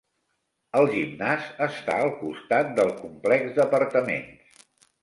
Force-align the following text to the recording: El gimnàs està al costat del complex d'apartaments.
El 0.79 0.89
gimnàs 0.93 1.45
està 1.67 1.99
al 2.07 2.11
costat 2.23 2.75
del 2.81 2.93
complex 3.05 3.55
d'apartaments. 3.61 4.63